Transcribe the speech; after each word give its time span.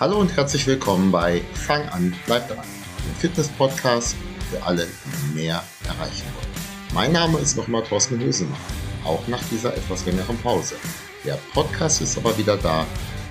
Hallo 0.00 0.18
und 0.18 0.34
herzlich 0.34 0.66
willkommen 0.66 1.12
bei 1.12 1.42
Fang 1.52 1.86
an, 1.90 2.16
bleib 2.24 2.48
dran, 2.48 2.64
dem 3.04 3.14
Fitness-Podcast 3.16 4.16
für 4.50 4.62
alle, 4.62 4.86
die 4.86 5.34
mehr 5.34 5.62
erreichen 5.84 6.24
wollen. 6.34 6.94
Mein 6.94 7.12
Name 7.12 7.38
ist 7.38 7.54
nochmal 7.54 7.82
Thorsten 7.82 8.18
Hösemann, 8.18 8.56
auch 9.04 9.28
nach 9.28 9.42
dieser 9.50 9.76
etwas 9.76 10.06
längeren 10.06 10.38
Pause. 10.38 10.76
Der 11.22 11.38
Podcast 11.52 12.00
ist 12.00 12.16
aber 12.16 12.38
wieder 12.38 12.56
da. 12.56 12.86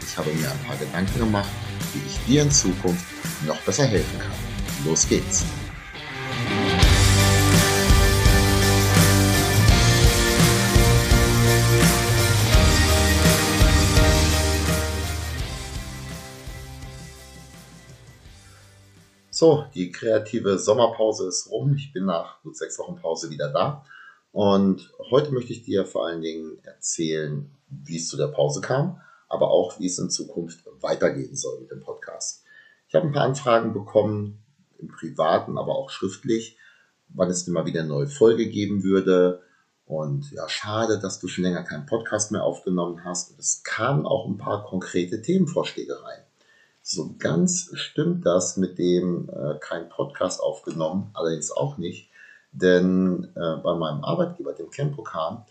Ich 0.07 0.15
habe 0.15 0.29
mir 0.29 0.51
ein 0.51 0.59
paar 0.67 0.77
Gedanken 0.77 1.17
gemacht, 1.17 1.49
wie 1.95 2.07
ich 2.07 2.19
dir 2.27 2.43
in 2.43 2.51
Zukunft 2.51 3.03
noch 3.47 3.59
besser 3.61 3.87
helfen 3.87 4.19
kann. 4.19 4.85
Los 4.85 5.07
geht's! 5.07 5.45
So, 19.39 19.63
die 19.73 19.89
kreative 19.89 20.59
Sommerpause 20.59 21.29
ist 21.29 21.49
rum. 21.49 21.73
Ich 21.73 21.93
bin 21.93 22.03
nach 22.03 22.41
gut 22.41 22.57
sechs 22.57 22.77
Wochen 22.77 22.97
Pause 22.97 23.29
wieder 23.29 23.47
da. 23.47 23.85
Und 24.33 24.91
heute 25.11 25.31
möchte 25.31 25.53
ich 25.53 25.63
dir 25.63 25.85
vor 25.85 26.05
allen 26.05 26.21
Dingen 26.21 26.59
erzählen, 26.63 27.49
wie 27.69 27.95
es 27.95 28.09
zu 28.09 28.17
der 28.17 28.27
Pause 28.27 28.59
kam, 28.59 28.99
aber 29.29 29.49
auch, 29.49 29.79
wie 29.79 29.85
es 29.85 29.97
in 29.97 30.09
Zukunft 30.09 30.65
weitergehen 30.81 31.37
soll 31.37 31.61
mit 31.61 31.71
dem 31.71 31.79
Podcast. 31.79 32.43
Ich 32.89 32.95
habe 32.95 33.07
ein 33.07 33.13
paar 33.13 33.23
Anfragen 33.23 33.71
bekommen, 33.71 34.43
im 34.77 34.89
Privaten, 34.89 35.57
aber 35.57 35.77
auch 35.77 35.89
schriftlich, 35.89 36.57
wann 37.07 37.29
es 37.29 37.47
immer 37.47 37.65
wieder 37.65 37.79
eine 37.79 37.87
neue 37.87 38.07
Folge 38.07 38.49
geben 38.49 38.83
würde. 38.83 39.41
Und 39.85 40.33
ja, 40.33 40.49
schade, 40.49 40.99
dass 40.99 41.21
du 41.21 41.29
schon 41.29 41.45
länger 41.45 41.63
keinen 41.63 41.85
Podcast 41.85 42.33
mehr 42.33 42.43
aufgenommen 42.43 43.05
hast. 43.05 43.31
Und 43.31 43.39
es 43.39 43.63
kamen 43.63 44.05
auch 44.05 44.27
ein 44.27 44.37
paar 44.37 44.65
konkrete 44.65 45.21
Themenvorschläge 45.21 46.03
rein. 46.03 46.25
So 46.91 47.13
ganz 47.19 47.69
stimmt 47.75 48.25
das 48.25 48.57
mit 48.57 48.79
dem 48.79 49.29
äh, 49.29 49.59
kein 49.59 49.89
Podcast 49.89 50.41
aufgenommen, 50.41 51.11
allerdings 51.13 51.51
auch 51.51 51.77
nicht, 51.77 52.09
denn 52.51 53.25
äh, 53.35 53.57
bei 53.57 53.75
meinem 53.75 54.03
Arbeitgeber, 54.03 54.53
dem 54.53 54.71
Campokan, 54.71 55.45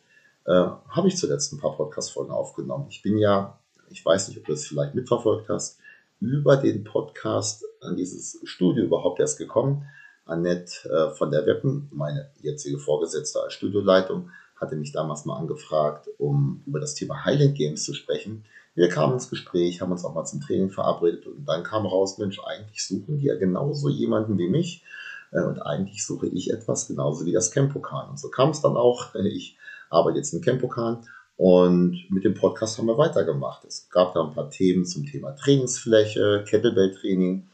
äh, 0.47 0.51
habe 0.51 1.07
ich 1.07 1.17
zuletzt 1.17 1.53
ein 1.53 1.61
paar 1.61 1.77
Podcast-Folgen 1.77 2.33
aufgenommen. 2.33 2.87
Ich 2.91 3.03
bin 3.03 3.19
ja, 3.19 3.57
ich 3.89 4.05
weiß 4.05 4.27
nicht, 4.27 4.39
ob 4.39 4.47
du 4.47 4.53
es 4.53 4.67
vielleicht 4.67 4.97
mitverfolgt 4.97 5.49
hast, 5.49 5.79
über 6.19 6.57
den 6.57 6.83
Podcast 6.83 7.65
an 7.83 7.95
dieses 7.95 8.41
Studio 8.43 8.83
überhaupt 8.83 9.21
erst 9.21 9.39
gekommen. 9.39 9.87
Annette 10.25 10.91
äh, 10.91 11.15
von 11.15 11.31
der 11.31 11.47
Weppen, 11.47 11.89
meine 11.93 12.33
jetzige 12.41 12.81
Vorgesetzte 12.81 13.41
als 13.41 13.53
Studioleitung, 13.53 14.31
hatte 14.61 14.77
mich 14.77 14.93
damals 14.93 15.25
mal 15.25 15.37
angefragt, 15.37 16.09
um 16.19 16.63
über 16.67 16.81
das 16.81 16.95
Thema 16.95 17.25
Highland 17.25 17.57
Games 17.57 17.85
zu 17.85 17.95
sprechen. 17.95 18.45
Wir 18.75 18.89
kamen 18.89 19.15
ins 19.15 19.31
Gespräch, 19.31 19.81
haben 19.81 19.93
uns 19.93 20.05
auch 20.05 20.15
mal 20.15 20.25
zum 20.25 20.41
Training 20.41 20.71
verabredet 20.71 21.27
und 21.27 21.45
dann 21.47 21.65
kam 21.65 21.87
raus, 21.87 22.19
Mensch, 22.19 22.41
eigentlich 22.45 22.85
suchen 22.87 23.19
die 23.19 23.27
ja 23.27 23.37
genauso 23.37 23.89
jemanden 23.89 24.39
wie 24.39 24.49
mich 24.49 24.85
äh, 25.33 25.43
und 25.43 25.61
eigentlich 25.61 26.05
suche 26.05 26.29
ich 26.29 26.53
etwas 26.53 26.87
genauso 26.87 27.27
wie 27.27 27.33
das 27.33 27.51
Campokan. 27.51 28.11
Und 28.11 28.21
so 28.21 28.29
kam 28.29 28.51
es 28.51 28.61
dann 28.61 28.77
auch. 28.77 29.15
Ich 29.19 29.57
arbeite 29.91 30.19
jetzt 30.19 30.33
im 30.33 30.43
Campokan 30.43 31.03
und 31.37 32.05
mit 32.11 32.25
dem 32.25 32.35
Podcast 32.35 32.79
haben 32.79 32.87
wir 32.87 32.99
weitergemacht. 32.99 33.65
Es 33.65 33.89
gab 33.91 34.13
da 34.15 34.25
ein 34.25 34.35
paar 34.35 34.51
Themen 34.51 34.85
zum 34.85 35.07
Thema 35.07 35.33
Trainingsfläche, 35.33 36.45
Kettlebell-Training, 36.47 37.47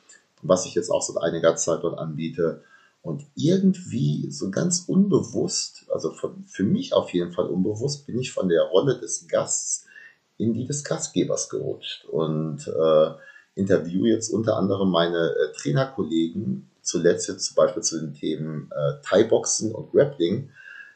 was 0.43 0.67
ich 0.67 0.75
jetzt 0.75 0.91
auch 0.91 1.03
seit 1.03 1.23
einiger 1.23 1.55
Zeit 1.57 1.85
dort 1.85 1.99
anbiete. 1.99 2.63
Und 3.05 3.27
irgendwie 3.35 4.31
so 4.31 4.51
ganz 4.51 4.87
unbewusst, 4.87 5.85
also 5.93 6.11
für 6.47 6.63
mich 6.63 6.95
auf 6.95 7.13
jeden 7.13 7.33
Fall 7.33 7.49
unbewusst, 7.49 8.07
bin 8.07 8.19
ich 8.19 8.33
von 8.33 8.49
der 8.49 8.63
Rolle 8.63 8.99
des 8.99 9.29
Gasts 9.29 9.85
in 10.39 10.55
die 10.55 10.65
des 10.65 10.85
Gastgebers 10.85 11.51
gerutscht 11.51 12.07
und 12.07 12.67
äh, 12.67 13.11
interviewe 13.55 14.09
jetzt 14.09 14.31
unter 14.31 14.57
anderem 14.57 14.91
meine 14.91 15.35
äh, 15.35 15.53
Trainerkollegen, 15.53 16.71
zuletzt 16.81 17.29
jetzt 17.29 17.45
zum 17.45 17.57
Beispiel 17.57 17.83
zu 17.83 18.01
den 18.01 18.15
Themen 18.15 18.71
äh, 18.73 19.03
Thai-Boxen 19.03 19.75
und 19.75 19.93
Grappling 19.93 20.51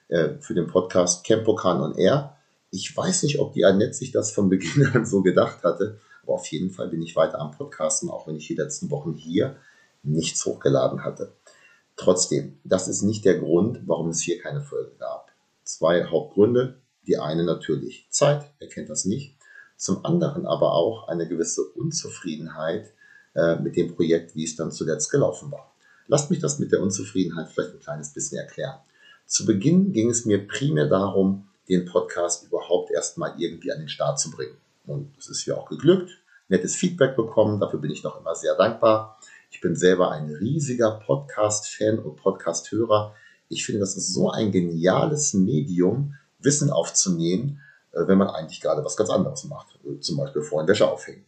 äh, 0.09 0.31
für 0.41 0.55
den 0.55 0.67
Podcast 0.67 1.27
Campokan 1.27 1.83
on 1.83 1.95
Air. 1.99 2.37
Ich 2.71 2.97
weiß 2.97 3.23
nicht, 3.25 3.39
ob 3.39 3.53
die 3.53 3.67
Annette 3.67 3.93
sich 3.93 4.13
das 4.13 4.33
von 4.33 4.49
Beginn 4.49 4.87
an 4.95 5.07
so 5.07 5.23
gedacht 5.23 5.63
hatte, 5.63 5.99
aber 6.23 6.35
auf 6.35 6.47
jeden 6.47 6.71
Fall 6.71 6.89
bin 6.89 7.03
ich 7.03 7.17
weiter 7.17 7.39
am 7.39 7.53
Podcasten, 7.53 8.11
auch 8.11 8.27
wenn 8.27 8.37
ich 8.37 8.47
die 8.47 8.55
letzten 8.55 8.91
Wochen 8.91 9.13
hier 9.13 9.57
nichts 10.03 10.45
hochgeladen 10.45 11.05
hatte. 11.05 11.33
Trotzdem, 11.99 12.61
das 12.63 12.87
ist 12.87 13.03
nicht 13.03 13.25
der 13.25 13.39
Grund, 13.39 13.81
warum 13.87 14.11
es 14.11 14.21
hier 14.21 14.39
keine 14.41 14.61
Folge 14.61 14.93
gab. 14.99 15.33
Zwei 15.65 16.05
Hauptgründe. 16.05 16.79
Die 17.09 17.19
eine 17.19 17.43
natürlich 17.43 18.07
Zeit, 18.11 18.51
wer 18.59 18.69
kennt 18.69 18.89
das 18.89 19.05
nicht. 19.05 19.37
Zum 19.77 20.05
anderen 20.05 20.47
aber 20.47 20.73
auch 20.75 21.09
eine 21.09 21.27
gewisse 21.27 21.63
Unzufriedenheit 21.63 22.93
äh, 23.35 23.57
mit 23.57 23.77
dem 23.77 23.95
Projekt, 23.95 24.37
wie 24.37 24.45
es 24.45 24.57
dann 24.57 24.71
zuletzt 24.71 25.11
gelaufen 25.11 25.51
war. 25.51 25.75
Lasst 26.07 26.31
mich 26.31 26.39
das 26.39 26.59
mit 26.59 26.71
der 26.71 26.81
Unzufriedenheit 26.81 27.49
vielleicht 27.49 27.75
ein 27.75 27.81
kleines 27.81 28.13
bisschen 28.13 28.39
erklären. 28.39 28.79
Zu 29.27 29.45
Beginn 29.45 29.93
ging 29.93 30.09
es 30.09 30.25
mir 30.25 30.47
primär 30.47 30.87
darum, 30.87 31.49
den 31.69 31.85
Podcast 31.85 32.47
überhaupt 32.47 32.93
erstmal 32.93 33.35
irgendwie 33.39 33.73
an 33.73 33.81
den 33.81 33.89
Start 33.89 34.21
zu 34.21 34.31
bringen. 34.31 34.57
Und 34.87 35.17
es 35.19 35.29
ist 35.29 35.45
ja 35.47 35.57
auch 35.57 35.69
geglückt, 35.69 36.11
nettes 36.49 36.77
Feedback 36.77 37.17
bekommen, 37.17 37.59
dafür 37.61 37.81
bin 37.81 37.91
ich 37.91 38.05
noch 38.05 38.21
immer 38.21 38.35
sehr 38.35 38.55
dankbar. 38.55 39.19
Ich 39.51 39.61
bin 39.61 39.75
selber 39.75 40.11
ein 40.11 40.31
riesiger 40.31 41.01
Podcast-Fan 41.05 41.99
und 41.99 42.17
Podcast-Hörer. 42.17 43.15
Ich 43.49 43.65
finde, 43.65 43.81
das 43.81 43.97
ist 43.97 44.13
so 44.13 44.31
ein 44.31 44.53
geniales 44.53 45.33
Medium, 45.33 46.15
Wissen 46.39 46.71
aufzunehmen, 46.71 47.61
äh, 47.93 48.07
wenn 48.07 48.19
man 48.19 48.29
eigentlich 48.29 48.61
gerade 48.61 48.85
was 48.85 48.97
ganz 48.97 49.09
anderes 49.11 49.45
macht. 49.45 49.79
Äh, 49.85 50.01
zum 50.01 50.19
Beispiel 50.19 50.43
vorhin 50.43 50.69
Wäsche 50.69 50.87
aufhängen. 50.91 51.25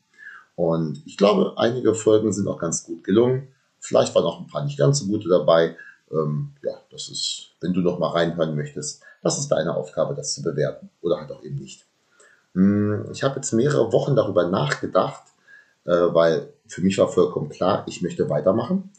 Und 0.54 1.02
ich 1.06 1.16
glaube, 1.16 1.54
einige 1.56 1.94
Folgen 1.94 2.32
sind 2.32 2.46
auch 2.46 2.58
ganz 2.58 2.84
gut 2.84 3.04
gelungen. 3.04 3.48
Vielleicht 3.78 4.14
waren 4.14 4.24
auch 4.24 4.38
ein 4.38 4.46
paar 4.46 4.64
nicht 4.64 4.78
ganz 4.78 5.00
so 5.00 5.06
gute 5.06 5.28
dabei. 5.28 5.76
Ähm, 6.12 6.52
ja, 6.62 6.74
das 6.90 7.08
ist, 7.08 7.52
wenn 7.60 7.72
du 7.72 7.80
noch 7.80 7.98
mal 7.98 8.10
reinhören 8.10 8.54
möchtest, 8.54 9.02
das 9.22 9.38
ist 9.38 9.48
deine 9.48 9.74
Aufgabe, 9.74 10.14
das 10.14 10.34
zu 10.34 10.42
bewerten. 10.42 10.90
Oder 11.00 11.18
halt 11.18 11.32
auch 11.32 11.42
eben 11.42 11.56
nicht. 11.56 11.86
Hm, 12.54 13.06
ich 13.12 13.22
habe 13.22 13.36
jetzt 13.36 13.52
mehrere 13.52 13.92
Wochen 13.92 14.14
darüber 14.14 14.46
nachgedacht, 14.48 15.22
äh, 15.86 15.90
weil 15.90 16.52
für 16.70 16.82
mich 16.82 16.98
war 16.98 17.08
vollkommen 17.08 17.48
klar, 17.48 17.84
ich 17.86 18.00
möchte 18.00 18.28
weitermachen. 18.30 18.90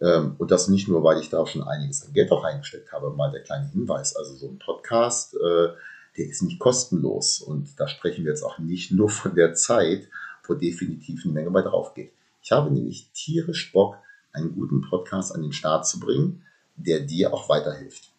Ähm, 0.00 0.34
und 0.38 0.50
das 0.50 0.68
nicht 0.68 0.88
nur, 0.88 1.04
weil 1.04 1.20
ich 1.20 1.30
da 1.30 1.46
schon 1.46 1.62
einiges 1.62 2.04
an 2.04 2.12
Geld 2.12 2.32
auch 2.32 2.42
reingesteckt 2.42 2.92
habe. 2.92 3.10
Mal 3.10 3.30
der 3.30 3.42
kleine 3.42 3.68
Hinweis. 3.68 4.16
Also 4.16 4.34
so 4.34 4.48
ein 4.48 4.58
Podcast, 4.58 5.34
äh, 5.34 5.68
der 6.16 6.26
ist 6.26 6.42
nicht 6.42 6.58
kostenlos. 6.58 7.40
Und 7.40 7.78
da 7.78 7.86
sprechen 7.86 8.24
wir 8.24 8.32
jetzt 8.32 8.42
auch 8.42 8.58
nicht 8.58 8.90
nur 8.90 9.08
von 9.08 9.34
der 9.34 9.54
Zeit, 9.54 10.08
wo 10.44 10.54
definitiv 10.54 11.24
eine 11.24 11.32
Menge 11.32 11.50
bei 11.50 11.62
drauf 11.62 11.94
geht. 11.94 12.12
Ich 12.42 12.50
habe 12.50 12.72
nämlich 12.72 13.10
tierisch 13.12 13.72
Bock, 13.72 13.96
einen 14.32 14.54
guten 14.54 14.80
Podcast 14.80 15.34
an 15.34 15.42
den 15.42 15.52
Start 15.52 15.86
zu 15.86 16.00
bringen, 16.00 16.42
der 16.74 17.00
dir 17.00 17.32
auch 17.32 17.48
weiterhilft. 17.48 18.10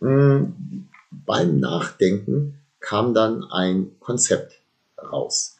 Hm, 0.00 0.88
beim 1.10 1.58
Nachdenken 1.58 2.58
kam 2.80 3.14
dann 3.14 3.44
ein 3.44 3.98
Konzept 4.00 4.60
raus. 4.98 5.56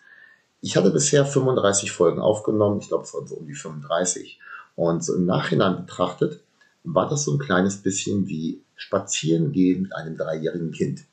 Ich 0.65 0.79
hatte 0.79 0.91
bisher 0.91 1.27
35 1.27 1.93
Folgen 1.93 2.23
aufgenommen, 2.23 2.81
ich 2.81 2.89
glaube 2.89 3.05
es 3.05 3.13
waren 3.13 3.27
so 3.27 3.35
um 3.35 3.47
die 3.47 3.53
35 3.53 4.41
und 4.77 5.05
so 5.05 5.15
im 5.15 5.27
Nachhinein 5.27 5.77
betrachtet, 5.77 6.41
war 6.85 7.07
das 7.07 7.25
so 7.25 7.35
ein 7.35 7.39
kleines 7.39 7.83
bisschen 7.83 8.29
wie 8.29 8.65
spazieren 8.75 9.53
gehen 9.53 9.83
mit 9.83 9.95
einem 9.95 10.17
dreijährigen 10.17 10.73
Kind. 10.73 11.05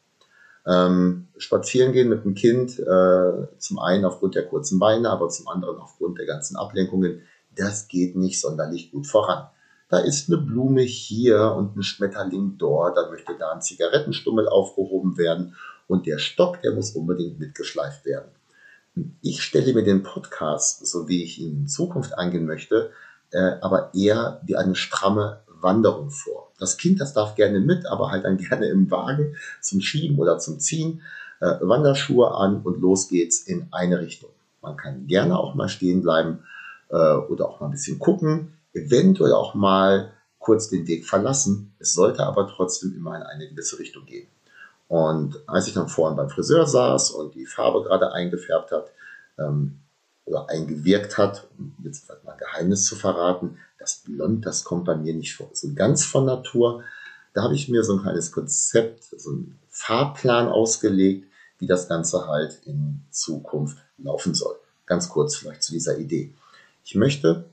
Ähm, 0.66 1.28
spazieren 1.36 1.92
gehen 1.92 2.08
mit 2.08 2.24
einem 2.24 2.34
Kind, 2.34 2.80
äh, 2.80 3.48
zum 3.58 3.80
einen 3.80 4.06
aufgrund 4.06 4.36
der 4.36 4.48
kurzen 4.48 4.80
Beine, 4.80 5.10
aber 5.10 5.28
zum 5.28 5.50
anderen 5.50 5.80
aufgrund 5.80 6.18
der 6.18 6.28
ganzen 6.28 6.56
Ablenkungen, 6.56 7.20
das 7.54 7.90
geht 7.90 8.16
nicht 8.16 8.40
sonderlich 8.40 8.90
gut 8.94 9.06
voran. 9.06 9.50
Da 9.90 10.00
ist 10.00 10.30
eine 10.30 10.42
Blume 10.42 10.84
hier 10.84 11.56
und 11.58 11.76
ein 11.76 11.84
Schmetterling 11.84 12.58
dort, 12.58 12.96
da 12.96 13.10
möchte 13.10 13.38
da 13.38 13.52
ein 13.52 13.62
Zigarettenstummel 13.62 14.48
aufgehoben 14.48 15.18
werden 15.18 15.58
und 15.90 16.06
der 16.06 16.20
Stock, 16.20 16.62
der 16.62 16.72
muss 16.72 16.92
unbedingt 16.92 17.38
mitgeschleift 17.38 18.06
werden. 18.06 18.32
Ich 19.22 19.42
stelle 19.42 19.74
mir 19.74 19.84
den 19.84 20.04
Podcast, 20.04 20.86
so 20.86 21.08
wie 21.08 21.24
ich 21.24 21.40
ihn 21.40 21.62
in 21.62 21.68
Zukunft 21.68 22.18
angehen 22.18 22.46
möchte, 22.46 22.92
äh, 23.32 23.54
aber 23.62 23.94
eher 23.94 24.42
wie 24.46 24.56
eine 24.56 24.76
stramme 24.76 25.42
Wanderung 25.48 26.10
vor. 26.10 26.52
Das 26.60 26.78
Kind, 26.78 27.00
das 27.00 27.14
darf 27.14 27.36
gerne 27.36 27.60
mit, 27.60 27.86
aber 27.86 28.12
halt 28.12 28.26
dann 28.26 28.38
gerne 28.50 28.68
im 28.68 28.92
Wagen 28.92 29.36
zum 29.62 29.82
Schieben 29.82 30.20
oder 30.20 30.38
zum 30.40 30.60
Ziehen, 30.60 31.02
äh, 31.40 31.56
Wanderschuhe 31.62 32.32
an 32.32 32.62
und 32.62 32.82
los 32.82 33.08
geht's 33.08 33.42
in 33.42 33.68
eine 33.72 34.00
Richtung. 34.00 34.30
Man 34.62 34.78
kann 34.78 35.08
gerne 35.08 35.40
auch 35.40 35.56
mal 35.56 35.70
stehen 35.70 36.02
bleiben 36.02 36.44
äh, 36.90 36.96
oder 36.96 37.50
auch 37.50 37.60
mal 37.60 37.68
ein 37.68 37.72
bisschen 37.72 37.98
gucken, 37.98 38.54
eventuell 38.74 39.34
auch 39.34 39.56
mal 39.56 40.14
kurz 40.38 40.70
den 40.70 40.88
Weg 40.88 41.06
verlassen. 41.06 41.74
Es 41.80 41.94
sollte 41.94 42.26
aber 42.26 42.48
trotzdem 42.48 42.96
immer 42.96 43.16
in 43.16 43.24
eine 43.24 43.48
gewisse 43.48 43.80
Richtung 43.80 44.06
gehen. 44.06 44.28
Und 44.92 45.42
als 45.48 45.68
ich 45.68 45.74
dann 45.74 45.88
vorhin 45.88 46.18
beim 46.18 46.30
Friseur 46.30 46.68
saß 46.68 47.12
und 47.12 47.34
die 47.34 47.46
Farbe 47.46 47.82
gerade 47.82 48.12
eingefärbt 48.12 48.74
hat, 48.74 48.92
ähm, 49.40 49.80
oder 50.26 50.50
eingewirkt 50.50 51.18
hat, 51.18 51.48
um 51.58 51.74
jetzt 51.82 52.10
mal 52.10 52.18
ein 52.26 52.38
Geheimnis 52.38 52.88
zu 52.88 52.98
verraten, 52.98 53.58
das 53.80 54.04
Blond, 54.04 54.46
das 54.46 54.66
kommt 54.66 54.84
bei 54.84 54.98
mir 54.98 55.14
nicht. 55.14 55.42
So 55.54 55.74
ganz 55.76 56.04
von 56.04 56.26
Natur. 56.26 56.84
Da 57.34 57.44
habe 57.44 57.56
ich 57.56 57.70
mir 57.70 57.86
so 57.86 57.94
ein 57.94 58.02
kleines 58.02 58.34
Konzept, 58.34 59.06
so 59.18 59.30
einen 59.30 59.58
Fahrplan 59.70 60.50
ausgelegt, 60.50 61.26
wie 61.60 61.68
das 61.68 61.88
Ganze 61.88 62.28
halt 62.28 62.60
in 62.66 63.06
Zukunft 63.12 63.78
laufen 63.98 64.36
soll. 64.36 64.58
ganz 64.86 65.08
kurz 65.08 65.38
vielleicht 65.38 65.64
zu 65.64 65.72
dieser 65.72 66.00
Idee. 66.00 66.34
Ich 66.84 66.96
möchte 66.96 67.46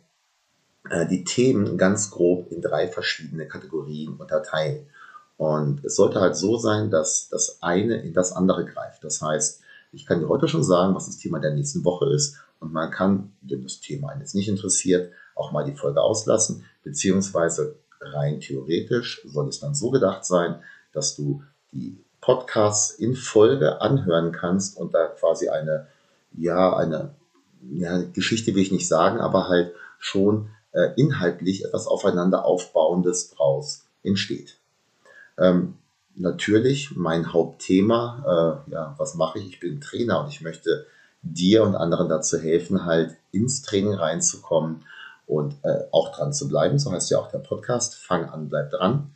äh, 0.91 1.07
die 1.07 1.23
Themen 1.23 1.79
ganz 1.79 2.11
grob 2.11 2.51
in 2.51 2.63
drei 2.63 2.89
verschiedene 2.89 3.47
Kategorien 3.47 4.17
unterteilen. 4.17 4.89
Und 5.39 5.85
es 5.85 5.95
sollte 5.95 6.21
halt 6.21 6.37
so 6.37 6.59
sein, 6.59 6.91
dass 6.91 7.29
das 7.29 7.63
eine 7.63 8.03
in 8.03 8.13
das 8.13 8.33
andere 8.33 8.67
greift. 8.67 9.05
Das 9.05 9.23
heißt, 9.23 9.63
ich 9.93 10.05
kann 10.05 10.21
dir 10.21 10.29
heute 10.29 10.49
schon 10.49 10.65
sagen, 10.65 10.95
was 10.95 11.07
das 11.07 11.17
Thema 11.17 11.39
der 11.39 11.55
nächsten 11.55 11.85
Woche 11.85 12.13
ist. 12.13 12.37
Und 12.59 12.73
man 12.73 12.91
kann, 12.91 13.33
wenn 13.41 13.63
das 13.63 13.81
Thema 13.81 14.09
einen 14.11 14.21
jetzt 14.21 14.35
nicht 14.35 14.49
interessiert, 14.49 15.13
auch 15.37 15.53
mal 15.53 15.65
die 15.65 15.77
Folge 15.77 16.03
auslassen. 16.03 16.65
Beziehungsweise 16.83 17.77
rein 18.01 18.41
theoretisch 18.41 19.23
soll 19.27 19.49
es 19.49 19.61
dann 19.61 19.77
so 19.77 19.91
gedacht 19.91 20.25
sein, 20.25 20.61
dass 20.93 21.15
du 21.15 21.43
die 21.73 21.97
Podcasts 22.21 22.91
in 22.91 23.15
Folge 23.15 23.81
anhören 23.81 24.33
kannst 24.33 24.77
und 24.77 24.93
da 24.93 25.07
quasi 25.07 25.49
eine, 25.49 25.87
ja, 26.37 26.77
eine 26.77 27.15
ja, 27.71 28.03
Geschichte 28.13 28.57
will 28.57 28.63
ich 28.63 28.73
nicht 28.73 28.89
sagen, 28.89 29.21
aber 29.21 29.49
halt 29.49 29.73
schon 29.99 30.51
äh, 30.73 30.91
inhaltlich 30.97 31.65
etwas 31.65 31.87
aufeinander 31.87 32.45
aufbauendes 32.45 33.31
draus 33.31 33.87
entsteht. 34.03 34.58
Ähm, 35.39 35.75
natürlich 36.15 36.97
mein 36.97 37.33
Hauptthema, 37.33 38.65
äh, 38.69 38.73
ja, 38.73 38.95
was 38.99 39.15
mache 39.15 39.39
ich? 39.39 39.47
Ich 39.47 39.61
bin 39.61 39.81
Trainer 39.81 40.23
und 40.23 40.31
ich 40.31 40.41
möchte 40.41 40.87
dir 41.23 41.63
und 41.63 41.75
anderen 41.75 42.09
dazu 42.09 42.39
helfen, 42.39 42.85
halt 42.85 43.17
ins 43.33 43.63
Training 43.63 43.95
reinzukommen 43.95 44.85
und 45.27 45.55
äh, 45.63 45.85
auch 45.93 46.15
dran 46.15 46.33
zu 46.33 46.49
bleiben. 46.49 46.79
So 46.79 46.93
heißt 46.93 47.11
ja 47.11 47.19
auch 47.19 47.31
der 47.31 47.39
Podcast. 47.39 47.97
Fang 47.97 48.25
an, 48.25 48.49
bleib 48.49 48.71
dran. 48.71 49.13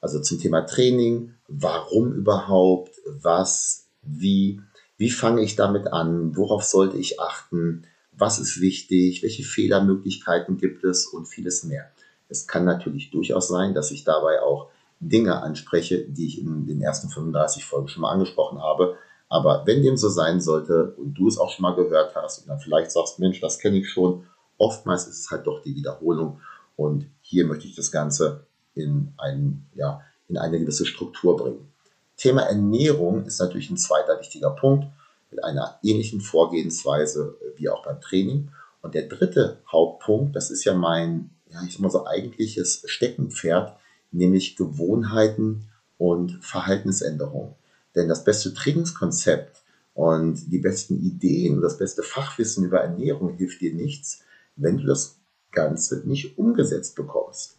Also 0.00 0.20
zum 0.20 0.40
Thema 0.40 0.62
Training, 0.62 1.34
warum 1.46 2.12
überhaupt, 2.12 2.90
was, 3.06 3.86
wie, 4.02 4.60
wie 4.96 5.10
fange 5.10 5.42
ich 5.42 5.54
damit 5.54 5.92
an, 5.92 6.36
worauf 6.36 6.64
sollte 6.64 6.98
ich 6.98 7.20
achten, 7.20 7.84
was 8.12 8.38
ist 8.38 8.60
wichtig, 8.60 9.22
welche 9.22 9.44
Fehlermöglichkeiten 9.44 10.58
gibt 10.58 10.84
es 10.84 11.06
und 11.06 11.26
vieles 11.26 11.64
mehr. 11.64 11.90
Es 12.28 12.46
kann 12.46 12.64
natürlich 12.64 13.10
durchaus 13.10 13.48
sein, 13.48 13.74
dass 13.74 13.90
ich 13.90 14.04
dabei 14.04 14.42
auch 14.42 14.70
Dinge 15.02 15.42
anspreche, 15.42 16.04
die 16.08 16.26
ich 16.26 16.40
in 16.40 16.66
den 16.66 16.80
ersten 16.80 17.08
35 17.08 17.64
Folgen 17.64 17.88
schon 17.88 18.02
mal 18.02 18.12
angesprochen 18.12 18.60
habe. 18.60 18.96
Aber 19.28 19.62
wenn 19.66 19.82
dem 19.82 19.96
so 19.96 20.08
sein 20.08 20.40
sollte 20.40 20.94
und 20.96 21.14
du 21.14 21.26
es 21.26 21.38
auch 21.38 21.50
schon 21.50 21.62
mal 21.62 21.74
gehört 21.74 22.14
hast 22.14 22.40
und 22.40 22.48
dann 22.48 22.60
vielleicht 22.60 22.92
sagst, 22.92 23.18
Mensch, 23.18 23.40
das 23.40 23.58
kenne 23.58 23.78
ich 23.78 23.90
schon, 23.90 24.26
oftmals 24.58 25.08
ist 25.08 25.18
es 25.18 25.30
halt 25.30 25.46
doch 25.46 25.60
die 25.62 25.74
Wiederholung. 25.74 26.40
Und 26.76 27.06
hier 27.20 27.46
möchte 27.46 27.66
ich 27.66 27.74
das 27.74 27.90
Ganze 27.90 28.46
in, 28.74 29.12
ein, 29.18 29.66
ja, 29.74 30.02
in 30.28 30.38
eine 30.38 30.60
gewisse 30.60 30.86
Struktur 30.86 31.36
bringen. 31.36 31.72
Thema 32.16 32.42
Ernährung 32.42 33.24
ist 33.26 33.40
natürlich 33.40 33.70
ein 33.70 33.76
zweiter 33.76 34.20
wichtiger 34.20 34.50
Punkt 34.50 34.86
mit 35.30 35.42
einer 35.42 35.78
ähnlichen 35.82 36.20
Vorgehensweise 36.20 37.36
wie 37.56 37.68
auch 37.68 37.82
beim 37.82 38.00
Training. 38.00 38.50
Und 38.82 38.94
der 38.94 39.08
dritte 39.08 39.62
Hauptpunkt, 39.70 40.36
das 40.36 40.50
ist 40.50 40.64
ja 40.64 40.74
mein, 40.74 41.30
ja, 41.50 41.60
ich 41.66 41.72
sag 41.72 41.80
mal 41.80 41.90
so 41.90 42.06
eigentliches 42.06 42.84
Steckenpferd, 42.86 43.76
nämlich 44.12 44.56
Gewohnheiten 44.56 45.68
und 45.98 46.38
Verhaltensänderungen. 46.44 47.54
Denn 47.94 48.08
das 48.08 48.24
beste 48.24 48.54
Trainingskonzept 48.54 49.62
und 49.94 50.50
die 50.50 50.58
besten 50.58 51.02
Ideen 51.02 51.56
und 51.56 51.62
das 51.62 51.78
beste 51.78 52.02
Fachwissen 52.02 52.64
über 52.64 52.80
Ernährung 52.80 53.34
hilft 53.34 53.60
dir 53.60 53.74
nichts, 53.74 54.22
wenn 54.56 54.78
du 54.78 54.86
das 54.86 55.16
Ganze 55.50 56.02
nicht 56.06 56.38
umgesetzt 56.38 56.96
bekommst. 56.96 57.58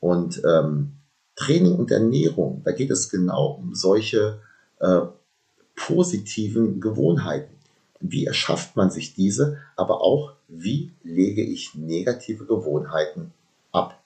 Und 0.00 0.42
ähm, 0.44 0.92
Training 1.36 1.76
und 1.76 1.90
Ernährung, 1.90 2.62
da 2.64 2.72
geht 2.72 2.90
es 2.90 3.10
genau 3.10 3.58
um 3.60 3.74
solche 3.74 4.40
äh, 4.80 5.00
positiven 5.74 6.80
Gewohnheiten. 6.80 7.54
Wie 8.00 8.26
erschafft 8.26 8.76
man 8.76 8.90
sich 8.90 9.14
diese, 9.14 9.58
aber 9.76 10.00
auch 10.02 10.34
wie 10.48 10.92
lege 11.02 11.42
ich 11.42 11.74
negative 11.74 12.44
Gewohnheiten 12.44 13.32
ab? 13.72 14.03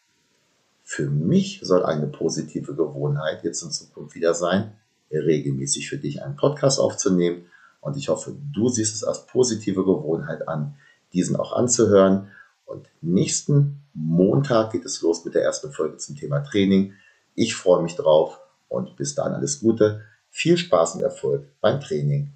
Für 0.90 1.10
mich 1.10 1.60
soll 1.62 1.84
eine 1.84 2.06
positive 2.06 2.74
Gewohnheit 2.74 3.44
jetzt 3.44 3.62
in 3.62 3.70
Zukunft 3.70 4.14
wieder 4.14 4.32
sein, 4.32 4.72
regelmäßig 5.12 5.86
für 5.86 5.98
dich 5.98 6.22
einen 6.22 6.34
Podcast 6.34 6.80
aufzunehmen. 6.80 7.44
Und 7.82 7.98
ich 7.98 8.08
hoffe, 8.08 8.34
du 8.54 8.70
siehst 8.70 8.94
es 8.94 9.04
als 9.04 9.26
positive 9.26 9.84
Gewohnheit 9.84 10.48
an, 10.48 10.76
diesen 11.12 11.36
auch 11.36 11.52
anzuhören. 11.52 12.28
Und 12.64 12.88
nächsten 13.02 13.82
Montag 13.92 14.72
geht 14.72 14.86
es 14.86 15.02
los 15.02 15.26
mit 15.26 15.34
der 15.34 15.42
ersten 15.42 15.72
Folge 15.72 15.98
zum 15.98 16.16
Thema 16.16 16.40
Training. 16.40 16.94
Ich 17.34 17.54
freue 17.54 17.82
mich 17.82 17.94
drauf 17.94 18.40
und 18.68 18.96
bis 18.96 19.14
dahin 19.14 19.34
alles 19.34 19.60
Gute. 19.60 20.00
Viel 20.30 20.56
Spaß 20.56 20.94
und 20.94 21.02
Erfolg 21.02 21.44
beim 21.60 21.80
Training. 21.80 22.32